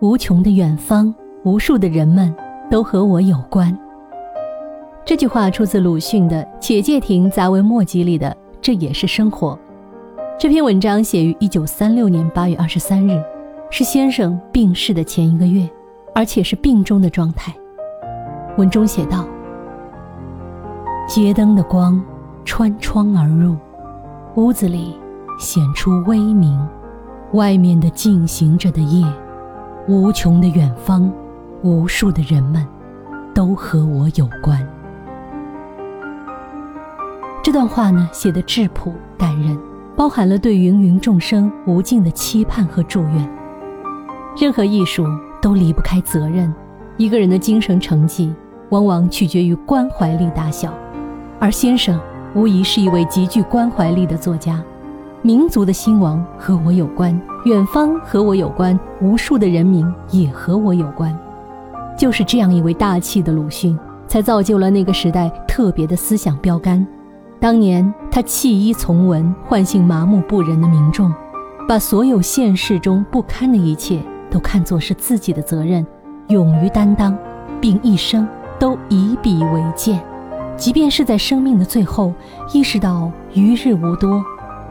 [0.00, 2.34] 无穷的远方，无数的人们
[2.70, 3.76] 都和我有关。
[5.06, 9.58] 这句话出自鲁迅的《且介亭杂文末集》里的“这也是生活”。
[10.38, 13.18] 这篇文章写于一九三六年八月二十三日，
[13.70, 15.66] 是先生病逝的前一个月，
[16.14, 17.54] 而且是病中的状态。
[18.58, 19.26] 文中写道
[21.08, 21.98] ：“街灯的光
[22.44, 23.56] 穿窗而入，
[24.34, 24.94] 屋子里
[25.38, 26.60] 显出微明，
[27.32, 29.06] 外面的进行着的夜。”
[29.88, 31.08] 无穷的远方，
[31.62, 32.66] 无数的人们，
[33.32, 34.60] 都和我有关。
[37.40, 39.56] 这段话呢，写的质朴感人，
[39.94, 43.30] 包含了对芸芸众生无尽的期盼和祝愿。
[44.36, 45.06] 任何艺术
[45.40, 46.52] 都离不开责任，
[46.96, 48.34] 一个人的精神成绩
[48.70, 50.74] 往往取决于关怀力大小，
[51.38, 51.96] 而先生
[52.34, 54.60] 无疑是一位极具关怀力的作家。
[55.26, 61.12] 民族的兴亡和我有关，远方和我有关，无数的人民也和我有关。
[61.98, 66.86] 就是这样一位大气的鲁迅，才造就了那个时代特别的思想标杆。
[67.40, 71.12] 当年他弃医从文，唤醒麻木不仁的民众，
[71.66, 75.84] 把所有现实中不堪的一切都看作是自己的责任，
[76.28, 77.18] 勇于担当，
[77.60, 78.28] 并一生
[78.60, 80.00] 都以笔为鉴。
[80.56, 82.12] 即便是在生命的最后，
[82.52, 84.24] 意识到余日无多。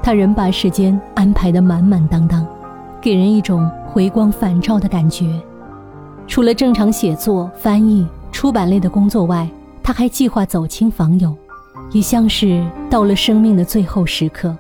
[0.06, 2.46] 他仍把时间安排得满满当当，
[3.02, 5.42] 给人一种回光返照的感觉。
[6.28, 9.50] 除了正常写作、翻译、出版类的工作外，
[9.82, 11.36] 他还计划走亲访友，
[11.90, 14.56] 也像是到了生命的最后时刻，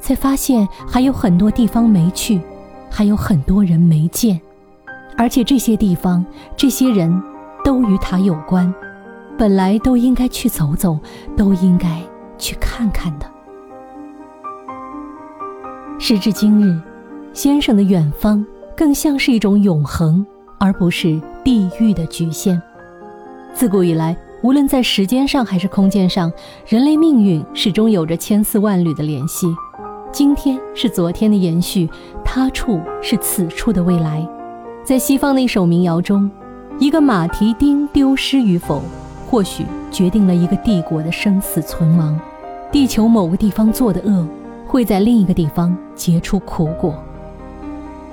[0.00, 2.40] 才发现还有很多地方没去，
[2.90, 4.40] 还有很多人没见，
[5.16, 7.22] 而且这些地方、这些人
[7.62, 8.74] 都与他有关，
[9.38, 10.98] 本来都应该去走走，
[11.36, 12.02] 都应该
[12.36, 13.37] 去看看的。
[16.00, 16.80] 时至今日，
[17.32, 18.44] 先生的远方
[18.76, 20.24] 更像是一种永恒，
[20.56, 22.60] 而不是地域的局限。
[23.52, 26.32] 自古以来，无论在时间上还是空间上，
[26.68, 29.48] 人类命运始终有着千丝万缕的联系。
[30.12, 31.90] 今天是昨天的延续，
[32.24, 34.24] 他处是此处的未来。
[34.84, 36.30] 在西方的一首民谣中，
[36.78, 38.80] 一个马蹄钉丢失与否，
[39.28, 42.18] 或许决定了一个帝国的生死存亡。
[42.70, 44.24] 地球某个地方做的恶。
[44.68, 46.94] 会在另一个地方结出苦果。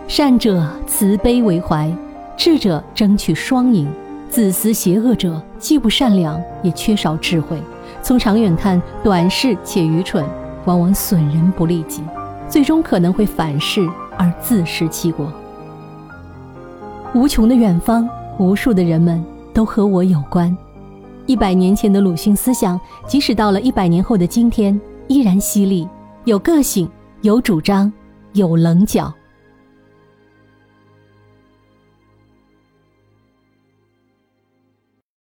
[0.07, 1.91] 善者慈悲为怀，
[2.37, 3.87] 智者争取双赢。
[4.29, 7.61] 自私邪恶者既不善良，也缺少智慧。
[8.01, 10.25] 从长远看，短视且愚蠢，
[10.65, 12.01] 往往损人不利己，
[12.49, 15.31] 最终可能会反噬而自食其果。
[17.13, 19.23] 无穷的远方，无数的人们
[19.53, 20.55] 都和我有关。
[21.25, 25.87] 一百年前的鲁迅思想，即使到了一百年后的今天，依然犀利。
[26.25, 26.89] 有个性，
[27.21, 27.91] 有主张，
[28.33, 29.13] 有棱角。